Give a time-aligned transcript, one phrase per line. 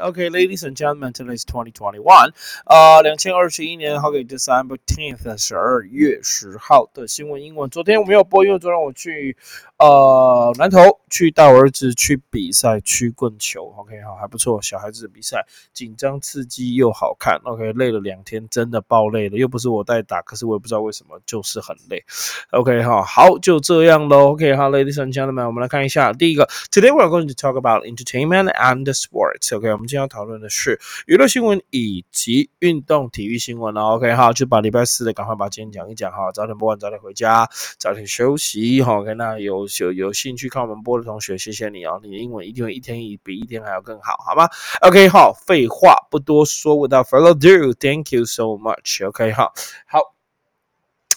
[0.00, 2.32] OK，ladies and gentlemen，today is twenty twenty one，
[2.66, 7.68] 呃，两千二十一年，OK December tenth，十二月十号的新闻英文。
[7.70, 9.36] 昨天我没有播，因为昨天我去
[9.78, 22.04] 呃南投去带我儿子去比赛曲棍球，OK，好还不错，小孩子的比赛紧张刺激又好看，OK，累了两天，真的爆累了，又不是我带打，可是我也不知道为什么就是很累
[22.50, 44.48] ，OK，好，好就这样喽，OK，好，ladies and gentlemen，我们来看一下第一个，Today we are going to talk about entertainment and sports，OK，我们今天要讨论的是娱乐新闻以及运动体育新闻了，OK，好，就把礼拜四的赶快把今天讲一讲哈，早点播完早点回家，早点休息，好，OK，那有有有兴趣看我们播的同学，谢谢你哦，你的英文一定会一天一比一天还要更好，好吗
[44.80, 49.52] ？OK，好，废话不多说，without further ado，Thank you so much，OK，好，
[49.86, 50.14] 好。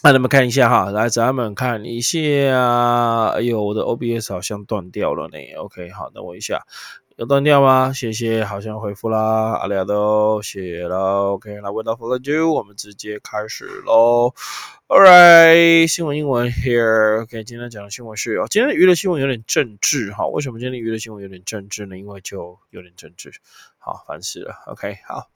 [0.01, 2.17] 那你们看一下哈，来咱们看一下，
[3.31, 5.37] 哎呦，我的 OBS 好像断掉了呢。
[5.57, 6.65] OK，好，等我一下。
[7.19, 7.91] 要断掉吗？
[7.91, 11.33] 谢谢，好像回复啦，阿里都谢了。
[11.33, 14.33] OK，那问到否了就我们直接开始喽。
[14.89, 17.21] Alright，新闻英文 here。
[17.21, 20.25] OK，今天讲的新闻是哦，今天的娱乐新闻有点政治哈。
[20.25, 21.95] 为什么今天娱乐新闻有点政治呢？
[21.95, 23.31] 因为就有点政治。
[23.77, 24.55] 好，烦死了。
[24.65, 25.29] OK，好，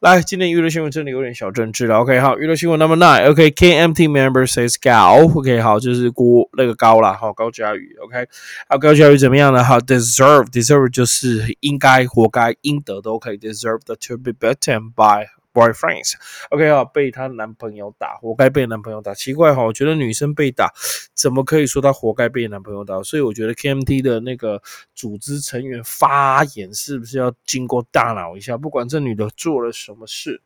[0.00, 1.96] 来，今天娱乐新闻真的有点小政治了。
[2.00, 3.30] OK，好，娱乐新闻 Number Nine。
[3.30, 5.26] OK，KMT member says 高。
[5.34, 7.96] OK，好，就是郭那个高啦，好，高佳宇。
[8.02, 8.28] OK，
[8.68, 9.64] 好，高佳宇怎么样呢？
[9.64, 13.38] 好，deserve，deserve 就是应该、活该、应得都可以。
[13.38, 19.14] Deserve to be beaten by boyfriends，OK 啊，被她男朋友打，活该被男朋友打。
[19.14, 20.72] 奇怪哈，我觉得女生被打，
[21.14, 23.02] 怎么可以说她活该被男朋友打？
[23.02, 24.62] 所以我觉得 KMT 的那个
[24.94, 28.56] 组织成员发言是不是要经过大脑一下？
[28.56, 30.42] 不管这女的做了什么事。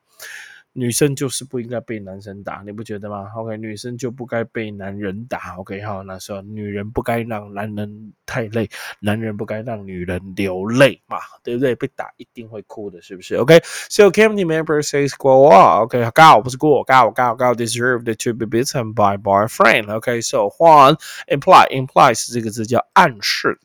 [0.76, 5.54] 女生就是不应该被男生打，你不觉得吗？OK，女生就不该被男人打。
[5.56, 11.76] OK，好，那时候女人不该让男人太累，男人不该让女人流泪嘛，对不对？
[11.76, 15.84] 被打一定会哭的，是不是？OK，so community member says go on。
[15.84, 20.98] OK，go，不是故，go，go，go，deserve the to be beaten by boyfriend，OK，So one
[21.28, 23.60] imply implies 这个字叫暗示。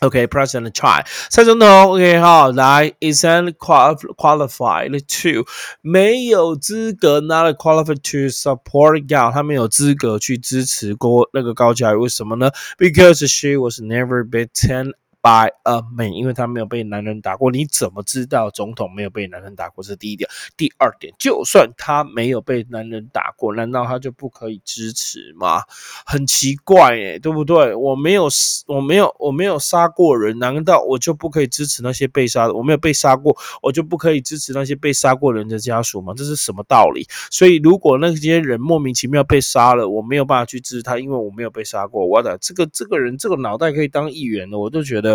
[0.00, 5.44] Okay, President Chai，蔡总统，OK 哈，来，isn't qualified to，
[5.82, 12.50] 没有资格，not qualified to support Gao，他没有资格去支持郭那个高嘉瑜，为什么呢？
[12.78, 14.94] Because she was never bitten。
[15.25, 19.83] by a man，因为他没有被男人打过，你怎么知道总统没有被男人打过？
[19.83, 20.29] 这是第一点。
[20.55, 25.63] 第二点，就算他没有被男人打过，难道他就不可以支持吗？
[26.05, 27.73] 很奇怪诶，对不对？
[27.73, 28.29] 我没有，
[28.67, 32.53] 我没有，我没有杀过人，难道我就不可以支持那些被杀的？
[32.53, 36.13] 我没有被杀过，我就不可以支持那些被杀过人的家属吗？
[36.15, 37.07] 这是什么道理？
[37.31, 42.05] 所以，如果那些人莫名其妙被杀了，我没有办法去支持他，因为我没有被杀过。
[42.05, 45.14] 我的这个这个人，这个脑袋可以当议员的，我都觉得。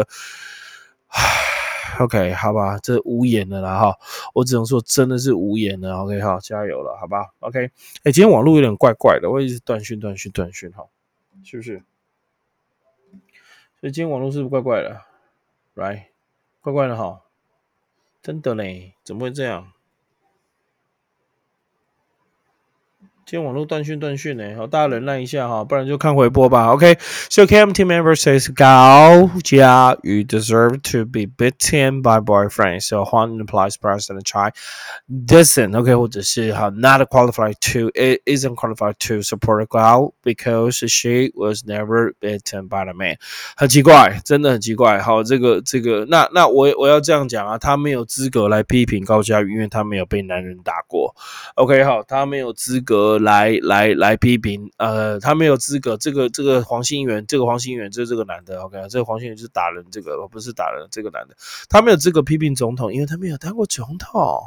[1.99, 3.99] OK，好吧，这无言的啦哈，
[4.33, 5.95] 我只能说真的是无言的。
[5.97, 7.71] OK，好，加油了，好吧？OK，
[8.05, 10.85] 哎，今天网络有点怪怪的，我一直断讯、断讯、断讯，哈，
[11.45, 11.83] 是不是？
[13.81, 15.03] 所以今天网络是不是怪怪的
[15.75, 16.05] ？Right，
[16.61, 17.23] 怪怪的哈，
[18.23, 19.73] 真的嘞，怎么会这样？
[23.31, 26.73] 今天网络断讯断讯呢，好，大家忍耐一下哈，不然就看回播吧。
[26.73, 32.81] OK，so KMT member says 高佳宇 deserve to be beaten by boyfriend.
[32.81, 34.51] So Juan implies President Chai
[35.09, 35.79] doesn't.
[35.79, 42.67] OK，或者是哈 not qualified to it isn't qualified to support Gao because she was never beaten
[42.67, 43.15] by the man.
[43.55, 44.99] 很奇怪，真的很奇怪。
[44.99, 51.15] 好，这个这个，那那我我要这样讲啊，他没有资格来批评高佳宇，因为他没有被男人打过。
[51.55, 53.20] OK，好，他没有资格。
[53.21, 55.97] 来来来批评，呃，他没有资格。
[55.97, 61.37] 这个这个黄兴元，这个黄兴元就是这个男的，OK，这个黄兴元就是打人，这个不是打人，这个男的，
[61.69, 64.43] 他没有资格批评总统，因为他没有当过总统，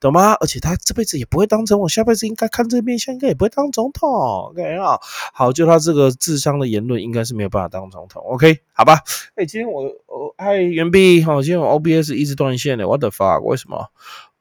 [0.00, 0.34] 懂吗？
[0.34, 4.98] 而且他这辈子也不会当总统，下辈子应该看这面相，应该也不会当总统，OK 啊？
[5.32, 8.60] 好，就他这个智商的言论，应该是没有办法当总统，OK？
[8.72, 9.00] 好吧？
[9.36, 13.40] 哎，今天我我嗨袁碧，好，今天我 OBS 一直断线的，What the fuck？
[13.42, 13.88] 为什么？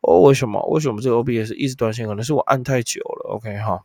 [0.07, 0.61] 哦，为什么？
[0.69, 2.07] 为什么这个 OBS 一直断线？
[2.07, 3.35] 可能是我按太久了。
[3.35, 3.81] OK 哈，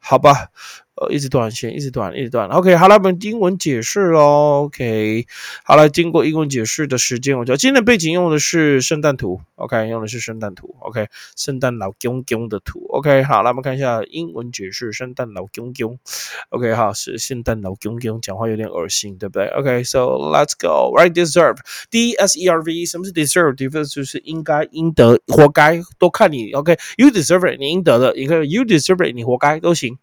[0.00, 0.50] 好吧。
[1.00, 2.46] 呃，一直断线，一直断，一直断。
[2.50, 4.64] OK，好了，我们英文解释喽。
[4.66, 5.26] OK，
[5.64, 9.40] 好了，经过英文解释的时间，我知道今天的背景用的是圣诞图。
[9.54, 10.76] OK，用的是圣诞图。
[10.80, 12.84] OK，圣诞老公公的图。
[12.90, 15.98] OK，好，来我们看一下英文解释圣诞老公公。
[16.50, 20.94] OK，好，是圣诞老公公，讲话有点恶心，对不对？OK，so let's go.
[20.94, 21.56] Right, deserve.
[21.90, 22.84] D S E R V.
[22.84, 23.56] 什么是 deserve?
[23.56, 26.52] deserve 就是应该、应得、活该，都看你。
[26.52, 29.96] OK，you deserve it，你应得的；，你可以 you deserve it，你活该都行。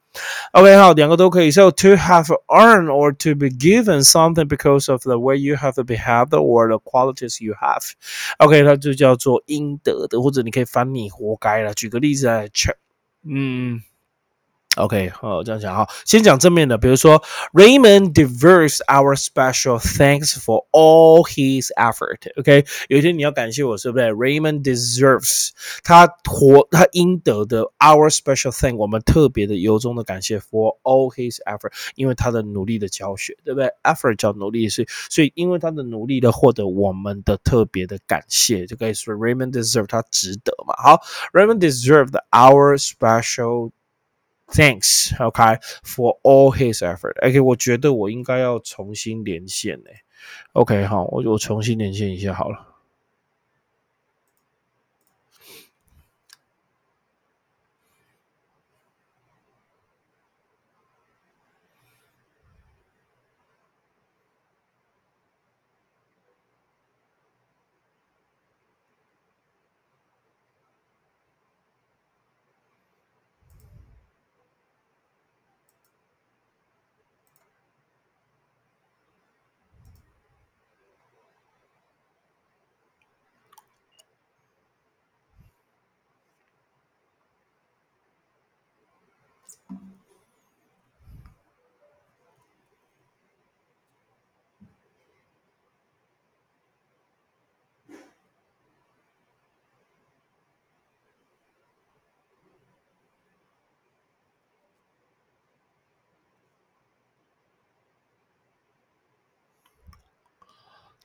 [0.53, 1.51] OK，好，两个都可以。
[1.51, 6.31] So to have earned or to be given something because of the way you have behaved
[6.31, 11.73] or the qualities you have。OK，它就叫做应得的，或者你可以翻你活该了。
[11.75, 12.75] 举个例子来讲，
[13.25, 13.83] 嗯。
[14.78, 15.88] OK，好，这样讲哈。
[16.06, 17.22] 先讲正面的，比如说
[17.54, 22.32] Raymond deserves our special thanks for all his effort。
[22.40, 25.50] OK，有一天你要感谢我，是不是？Raymond deserves，
[25.84, 40.76] 他活他应得的 our special thank，我们特别的由衷的感谢 for all his effort，因为他的努力的教学，对不对？effort 叫努力是，所以因为他的努力的获得我们的特别的感谢，就可以说 Raymond deserve，他值得嘛。
[40.78, 41.02] 好
[41.34, 43.72] ，Raymond deserved our special。
[44.50, 47.18] Thanks, OK, for all his effort.
[47.22, 49.90] OK，我觉得我应该要重新连线呢。
[50.54, 52.77] OK，好，我我重新连线一下好了。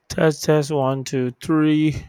[0.08, 2.04] Test, test, one, two, three.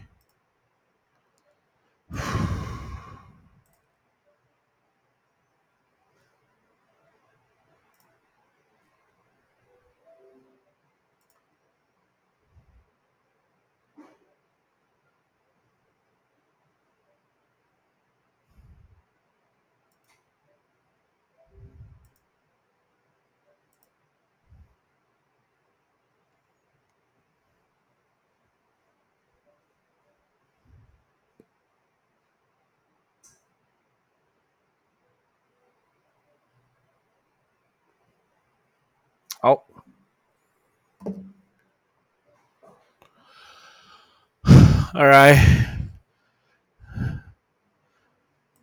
[44.94, 45.36] ，All right，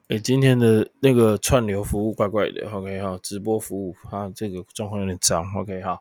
[0.07, 5.99] 哎，今天的那个串流服务怪怪的，OK 哈，直播服务啊，这个状况有点脏，OK 哈。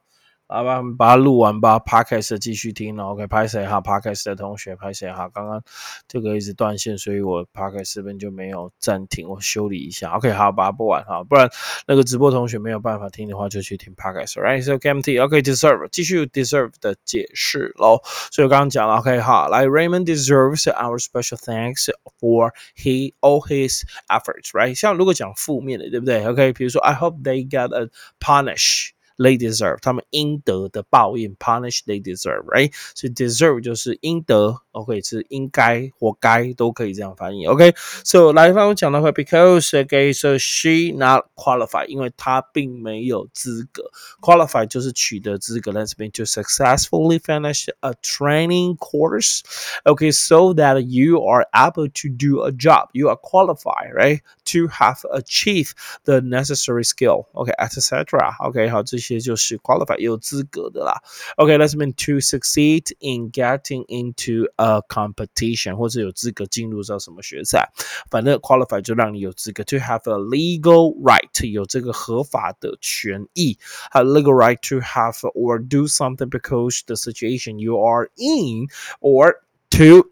[0.53, 1.79] 好吧，把它录完吧。
[1.79, 3.25] Podcast 继续听，OK。
[3.29, 5.29] 拍谁哈？Podcast 的同学拍谁哈？
[5.33, 5.63] 刚刚
[6.09, 10.11] 这个一直断线，所以我 Podcast 这边就没有暂停，我修理一下。
[10.17, 11.23] OK，好，把它播完哈。
[11.23, 11.49] 不然
[11.87, 14.41] 那个直播同学没有办法听的话，就去听 Podcast。
[14.41, 18.01] Right，so KMT，OK，deserve，继续 deserve 的解释喽。
[18.33, 21.89] 所以我刚刚讲了，OK，好，来，Raymond deserves our special thanks
[22.19, 24.75] for he all his efforts，right？
[24.75, 27.89] 像如果讲负面的，对不对？OK，比如说 I hope they get a
[28.19, 28.91] punish。
[29.20, 32.74] They deserve，他们应得的报应，punish they deserve，right？
[32.94, 50.54] 所以 deserve 就是应得，OK 是应该、活该都可以这样翻译，OK？So 来帮我讲的话，because，OK，so she not qualified，因为她并没有资格，qualify 就是取得资格，Let's mean to successfully finish a training course，OK，so
[50.56, 55.72] that you are able to do a job，you are qualified，right？To have achieved
[56.04, 59.06] the necessary skill，OK，etc.，OK，好这些。
[59.10, 61.02] 些就是 qualify 有资格的啦。
[61.38, 67.72] OK，let's、okay, mean to succeed in getting into a competition，或者有资格进入到什么学赛，
[68.10, 73.58] 反正 qualify 就让你有资格 to have a legal right 有这个合法的权益，
[73.92, 78.68] have legal right to have or do something because the situation you are in
[79.00, 79.36] or
[79.72, 80.10] to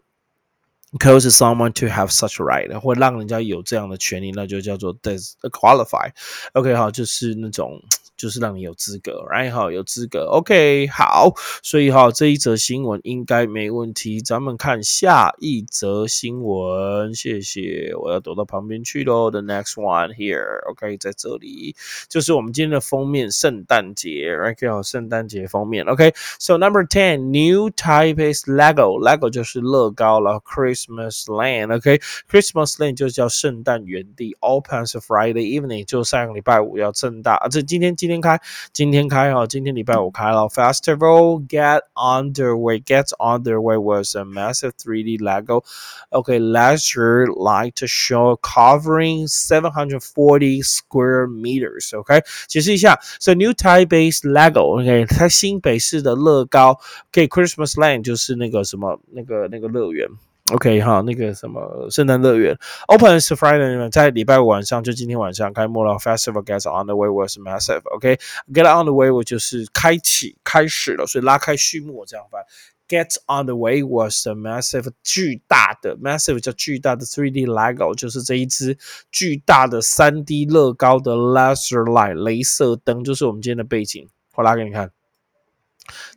[0.97, 6.11] cause someone to have such right，会让人家有这样的权利，那就叫做 des qualify。
[6.53, 7.81] OK，好，就是那种。
[8.19, 19.31] 就是让你有资格，right 哈，有资格，OK，好，所以哈这一则新闻应该没问题，咱们看下一则新闻，谢谢，我要躲到旁边去喽。
[19.31, 21.77] The next one here，OK，在这里
[22.09, 38.40] 就是我们今天的封面，圣诞节，right 好，圣诞节封面，OK，So number ten，new type is Lego，Lego 就是乐高了，Chris Christmas Land，OK，Christmas Land 就叫圣诞园地，opens Friday evening，就上个礼拜五要正大，啊，这今天今天开，
[38.72, 45.64] 今天开哦，今天礼拜五开了，Festival get underway，gets underway was a massive 3D Lego
[46.10, 56.78] okay leisure light show covering 740 square meters okay 解释一下，so New Taipei's Lego OK 它新北市的乐高
[57.08, 60.08] OK Christmas Land 就是那个什么那个那个乐园。
[60.51, 65.93] OK 哈，那个什么圣诞乐园，Open is Friday，在礼拜五晚上，就今天晚上开幕了。
[65.99, 67.81] Festival gets on the way was massive。
[67.95, 72.41] OK，get on the way 我就是开启开始了，所以拉开序幕这样翻。
[72.87, 78.75] Get on the way was a massive 巨大的 massive 叫巨大的 3D Lego，就是这一只
[79.11, 84.09] 巨大的 3D 乐高的 laser light 镭射灯，就是我们今天的背景。
[84.33, 84.89] 我拉给你看。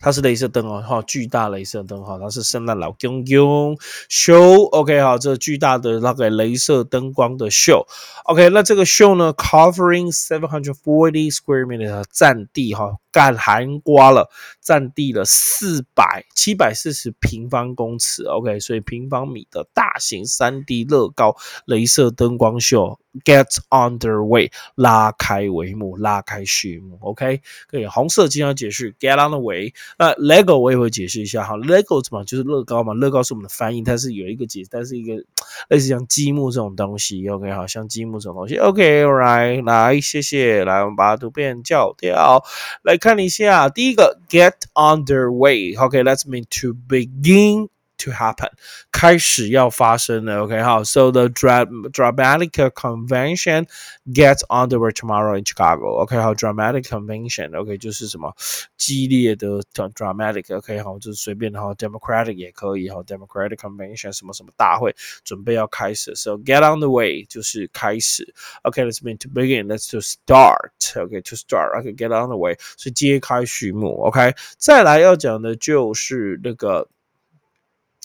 [0.01, 3.77] 它是镭射灯哦，哈，巨大镭射灯哈，它是圣诞老公公
[4.09, 7.87] 秀，OK 哈，这巨大的那个镭射灯光的秀
[8.25, 12.97] ，OK，那这个秀呢，covering seven hundred forty square meter 的占地哈。
[13.13, 14.31] 干含瓜了，
[14.63, 21.37] 占地了四百七百四十平方公尺，OK，所以平方米的大型三 D 乐高
[21.67, 35.23] 镭射灯光秀 Get underway，拉开帷幕，拉开序幕，OK，可以红色经常解释 get on the way，那 Lego 我也会解释一下哈，Lego 怎么就是乐高嘛，乐高是我们的翻译，它是有一个解，但是一个
[35.69, 38.57] 类似像积木这种东西，OK，好像积木这种东西。
[38.57, 42.43] OK，Alright，来谢谢，来我们把图片叫掉，
[42.83, 42.97] 来。
[42.97, 47.69] 看一下，第一个 get underway，OK，let's mean to begin
[48.02, 48.52] to happen，
[48.92, 53.68] 开始要发生了，OK 好，so the dra dramatic convention
[54.14, 58.36] gets underway tomorrow in Chicago，OK 好，dramatic convention，OK 就是什么
[58.78, 68.32] 激烈的 dramatic，OK 好，就是随便哈，democratic 也可以哈，democratic convention 什么什么大会准备要开始，so get on the way 就是开始，
[68.62, 76.88] OK，let's mean to begin，let's to start，OK to start，OK get on the way 是揭开序幕，OK 再来要讲的就是那个。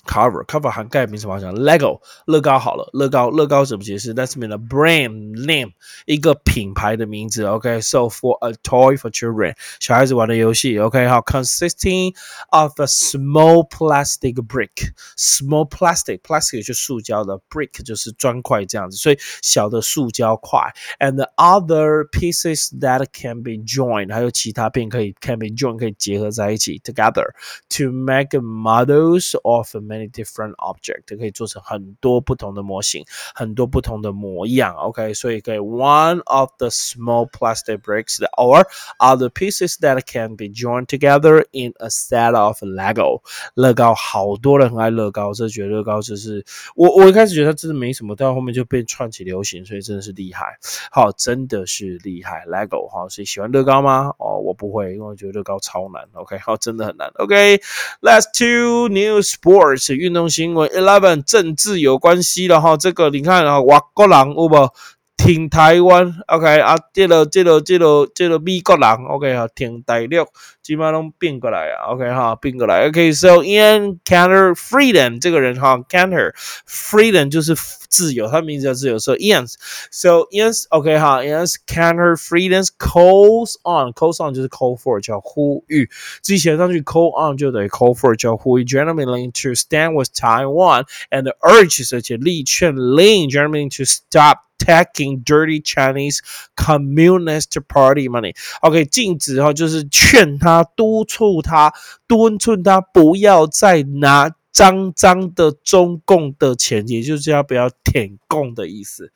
[0.07, 1.55] Cover cover 涵盖名什么讲？
[1.55, 4.13] Lego 乐高好了，乐高乐高怎么解释？
[4.13, 5.75] That's mean a brand name
[6.07, 7.45] 一个品牌的名字。
[7.45, 10.77] OK，so for a toy for children 小孩子玩的游戏。
[10.77, 12.17] OK，好，consisting
[12.51, 20.59] of a small plastic brick，small plastic plastic 就塑胶的，brick 就是砖块这样子，所以小的塑胶块，
[20.99, 27.27] and other pieces that can be joined 还有其他片可以 can be joined 可以结合在一起 together
[27.69, 34.75] to make models of many different object 可以做成很多不同的模型，很多不同的模样。
[34.75, 38.67] OK，所以可以 one of the small plastic bricks or
[38.99, 43.23] other pieces that can be joined together in a set of Lego。
[43.55, 50.59] 乐高好多人很爱乐高，这觉得乐高就是我我一开始觉得它真的没什么，到后面就被串起流行，所以真的是厉害。
[50.91, 53.09] 好，真的是厉害，Lego 哈。
[53.09, 54.13] 所以喜欢乐高吗？
[54.19, 56.03] 哦，我不会，因为我觉得乐高超难。
[56.15, 57.11] OK，好，真的很难。
[57.17, 59.86] OK，let's to new sports。
[59.96, 64.70] 运动行为，eleven 政治有关系的哈，这个你看啊，外国人有无？
[65.17, 70.27] 挺台湾，OK 啊，这个这个这个这个美国人，OK 哈，挺大陆，
[70.63, 76.35] 基本上都变过来啊，OK 哈，变过来，OK，so Ian Cantor Freedom 这个人哈，Cantor
[76.67, 77.55] Freedom 就是
[77.89, 85.89] 自由，他名字叫自由，so Ian，so Ian，OK 哈，Ian Cantor Freedom calls on，calls on 就是 call for 叫呼吁，
[86.21, 93.85] 自己写上去 call on 就等于 call for 叫呼吁，Germany to stand with Taiwan and urges 而且力劝令 Germany to
[93.85, 94.39] stop。
[94.58, 96.20] Taking dirty Chinese
[96.56, 98.36] Communist Party money。
[98.62, 101.74] OK，禁止哈，就是劝他、督促他、
[102.08, 109.12] 敦促他不要再拿脏脏的中共的钱，也就是要不要舔共的意思。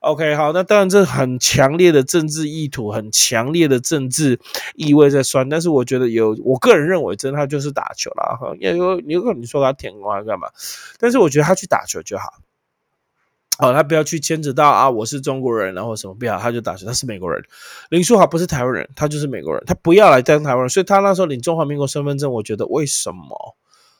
[0.00, 4.40] OK，好，那当然这很强烈的政治意图，很强烈的政治
[4.74, 5.46] 意味在算。
[5.50, 8.36] 但是我觉得有，我个人认为，真的他就是打球啦。
[8.40, 10.48] 哈，因为有可能你说他舔共还干嘛？
[10.98, 12.32] 但是我觉得他去打球就好。
[13.58, 17.42] 哦，他不要去牵扯到啊，我是中国人，然后什么不要，他就打算，他是美国人。
[17.88, 23.56] 林书豪不是台湾人，他就是美国人，他不要来当台湾人，所以他那时候领中华民国身份证，我觉得为什么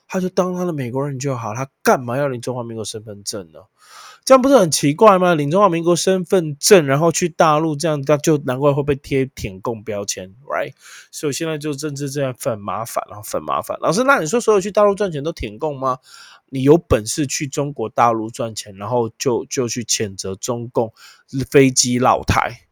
[0.06, 3.60] 他就当他的美国人就好，他干嘛要领中华民国身份证呢？
[4.26, 5.36] 这样不是很奇怪吗？
[5.36, 10.72] 领中华民国身份证，然后去大陆，这样他就难怪会被贴舔共标签，right？
[11.12, 13.78] 所以现在就政治这样很麻烦，然后很麻烦。
[13.80, 15.98] 老师，那你说所有去大陆赚钱都舔共吗？
[16.48, 20.92] 你有本事去中国大陆赚钱，然后就就去谴责中共
[21.48, 22.66] 飞机老台，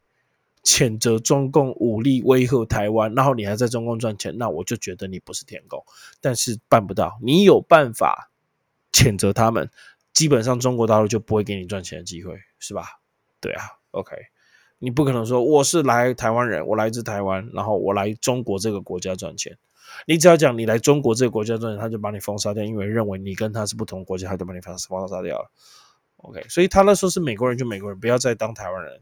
[0.64, 5.84] 谴责中共武力威吓台湾，然后你还在中共赚钱，那我就觉得你不是舔共。
[6.20, 8.32] 但是办不到，你有办法
[8.92, 9.70] 谴责他们。
[10.14, 13.00] 基本上中国大陆就不会给你赚钱的机会，是吧？
[13.40, 14.16] 对啊，OK，
[14.78, 19.58] 你不可能说我是来台湾人，我来自台湾，然后我来中国这个国家赚钱。
[20.06, 25.50] 你只要讲你来中国这个国家赚钱，他就把你封杀掉，因为认为你跟他是不同国家，他就把你封封杀掉了。
[26.18, 29.00] OK，所以他那时候是美国人就美国人，不要再当台湾人。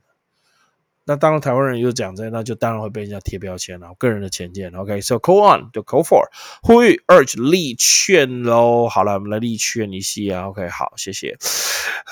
[1.05, 3.89] 那当然，台湾人又讲这，那就当然会被人家贴标签了。
[3.99, 6.23] 个人的浅见，OK，so call on 就 call for，
[6.63, 8.89] 呼吁 urge 力劝喽。
[8.89, 11.37] 好了，我们来力劝一下，OK，好，谢谢。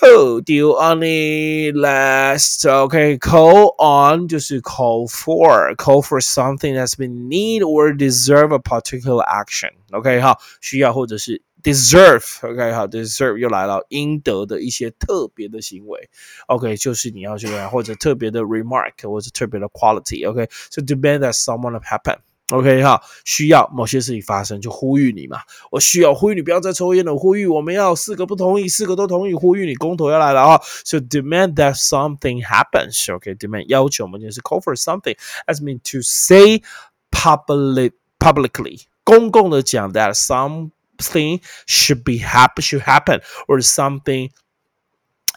[0.02, 2.68] Oh, do you only last?
[2.68, 8.58] OK, call on 就是 call for, call for something that's been need or deserve a
[8.58, 9.70] particular action.
[9.92, 16.09] OK，好，需要或者是 deserve，OK，好，deserve 又来了，应得的一些特别的行为，
[16.45, 25.39] OK，就是你要去或者特别的 remark 或者特别的 quality，OK，so demand that someone happen，OK，哈，需要某些事情发生，就呼吁你嘛，
[25.71, 36.61] 我需要呼吁你不要再抽烟了，呼吁我们要四个不同意，四个都同意，呼吁你公投要来了啊，so demand that something happens，OK，demand 要求我们就是 call for something，as mean to say
[37.09, 40.69] public publicly，公共的讲 that some
[41.00, 44.30] thing should be happen should happen or something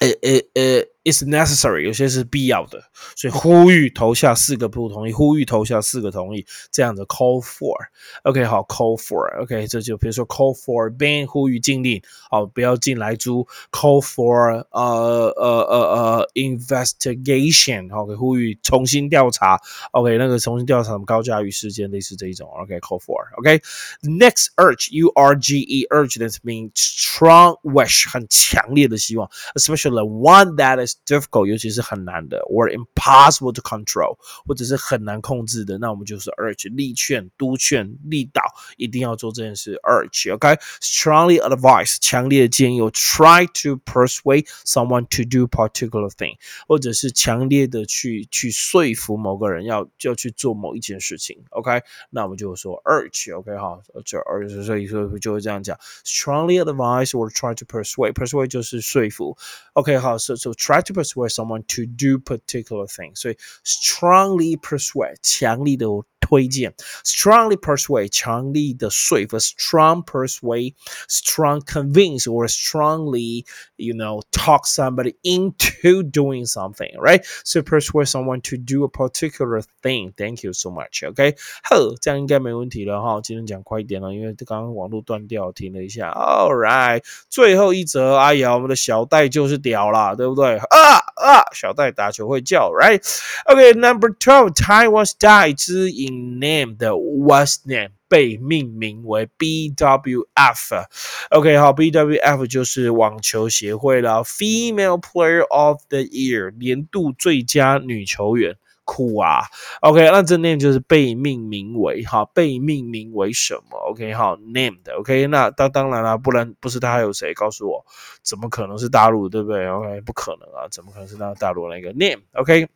[0.02, 2.83] it, it, it is necessary，有些是必要的，
[3.17, 19.59] 所以呼吁投下四个不同意，呼吁投下四个同意，这样的 call for，OK 好 call for，OK 这就比如说 call for ban 呼吁禁令，哦不要进来租，call for 呃呃呃呃 investigation，OK 呼吁重新调查，
[19.93, 23.63] OK 那个重新调查什么高嘉瑜事件类似这一种，OK call for，OK
[24.03, 30.92] next urge U R G E urge that means strong wish 很强烈的希望，especially one that is
[30.93, 34.17] difficult，尤其是很难的，or impossible to control，
[34.47, 38.43] 或者是很难控制的，那我们就是 urge 力劝、督劝、力导，
[38.77, 39.81] 一定要做这件事。
[39.83, 51.39] urge，OK，strongly advise，强烈的建议，try to persuade someone to do particular thing，或者是强烈的去去说服某个人要要去做某一件事情。
[51.51, 59.37] OK，那我们就说 urge，OK 哈，这 urge，所以说就会这样讲，strongly advise or try to persuade，persuade 就是说服。
[59.75, 65.87] OK，好，so so try to persuade someone to do particular thing，所以 strongly persuade 强力的
[66.21, 70.75] 推荐，strongly persuade 强力的说服，strong persuade
[71.09, 78.41] strong convince or strongly you know talk somebody into doing something right so persuade someone
[78.41, 83.21] to do a particular thing thank you so much OK 好，这样应该没问题了哈。
[83.23, 86.11] 今天讲快一点了，因为刚刚网络断掉，停了一下。
[86.11, 90.59] All right，最后一则，哎呀，我们的小戴就是屌了，对不对？
[90.74, 96.34] 啊啊，小戴打球会叫，right？OK，Number twelve，Taiwan's 戴之颖。
[96.34, 100.86] name 的 was name 被命名为 BWF。
[101.30, 108.58] OK，好，BWF 就是网球协会了，Female Player of the Year 年度最佳女球员。
[108.86, 109.42] 酷啊
[109.82, 117.34] ，OK，那这 name 就是被命名为哈，被命名为什么？OK，好，name 的 OK，那当当然了，不然不是他还有谁？
[117.34, 117.86] 告诉我，
[118.22, 122.68] 怎么可能是大陆，对不对？OK，不可能啊，怎么可能是那大陆那个 name？OK。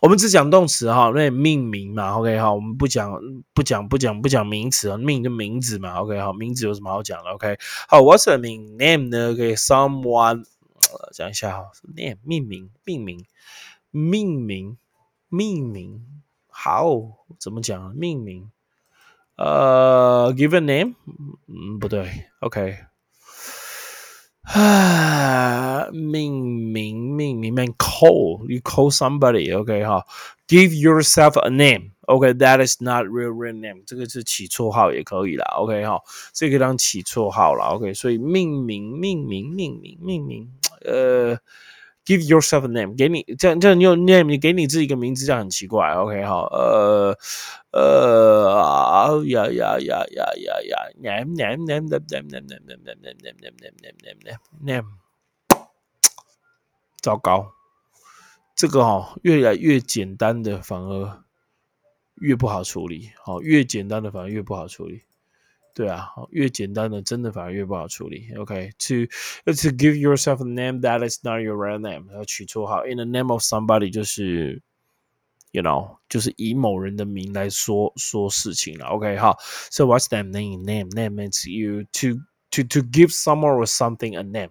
[0.00, 3.12] 我们只讲动词哈，那命名嘛，OK 哈，我们不讲
[3.52, 10.44] 不讲不讲不讲名词啊，命就名字嘛，OK 好，名字有什么好讲的？OK 好，What's the mean name 呢？OK，someone
[11.12, 11.64] 讲一下哈
[11.96, 13.24] ，name 命名命名
[13.90, 14.76] 命名，
[15.28, 16.00] 命名，
[16.48, 16.86] 好，
[17.38, 17.94] 怎么讲？
[17.94, 18.50] 命名，
[19.36, 20.94] 呃，give a name，
[21.48, 22.78] 嗯，不对，OK。
[24.42, 26.32] 啊，命
[26.72, 30.06] 名命名，man，call，you call somebody OK 哈
[30.46, 36.00] ，give yourself a name OK that is not real real name 这个是起绰号也可以啦 OK 哈，
[36.32, 40.48] 这个当起绰号了 OK 所以命名命名命名命名
[40.84, 41.36] 呃。
[42.06, 45.90] Give yourself a name，给你这样这样你有 name，你给你自己一个名字，这样很奇怪。
[45.94, 47.18] OK，好，呃
[47.72, 54.86] 呃啊呀呀呀呀呀呀，name name name name name name name name name name name name name name，
[57.02, 57.52] 糟糕，
[58.54, 61.24] 这个哈越来越简单的反而
[62.20, 65.02] 越不好处理，好，越简单的反而越不好处理。
[65.75, 68.33] 对啊，越简单的真的反而越不好处理。
[68.35, 69.05] OK，to
[69.45, 72.85] to give yourself a name that is not your real name，要取绰号。
[72.85, 74.61] In the name of somebody，就是
[75.51, 78.87] you know，就是以某人的名来说说事情了。
[78.87, 79.37] OK，好，
[79.69, 80.63] so what's that name?
[80.65, 84.49] Name name means you to to to give someone or something a name，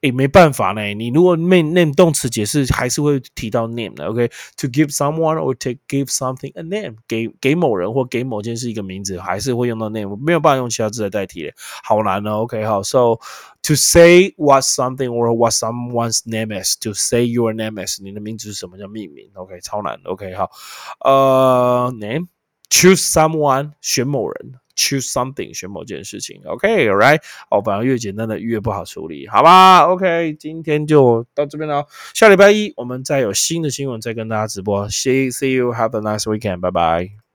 [0.00, 11.52] 诶，没办法呢，你如果 name name 动词解释还是会提到 name 的，OK？To give someone or to give something a name，给给某人或给某件事一个名字，还是会用到 name，没有办法用其他字来代替的，
[11.84, 12.64] 好难哦，OK？
[12.64, 13.18] 好，So
[13.64, 19.60] to say what something or what someone's name is，to say your name is，你的名字是什么叫命名，OK？
[19.60, 20.34] 超难，OK？
[20.34, 20.50] 好，
[21.00, 21.92] 呃
[22.69, 24.53] Choose someone，选某人。
[24.77, 27.19] choose something 选某件事情 OK，right？
[27.49, 37.26] 哦，反而越简单的越不好处理，好吧？OK，今天就到这边了，下礼拜一我们再有新的新闻再跟大家直播，See see you，have a nice weekend，拜拜。